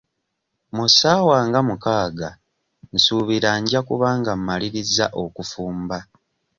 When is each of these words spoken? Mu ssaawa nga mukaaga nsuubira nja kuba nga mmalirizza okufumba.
Mu 0.75 0.85
ssaawa 0.89 1.37
nga 1.47 1.59
mukaaga 1.67 2.29
nsuubira 2.93 3.49
nja 3.61 3.81
kuba 3.87 4.07
nga 4.19 4.31
mmalirizza 4.37 5.05
okufumba. 5.23 5.97